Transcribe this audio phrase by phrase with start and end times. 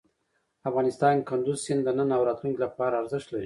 [0.69, 3.39] افغانستان کې کندز سیند د نن او راتلونکي لپاره ارزښت لري.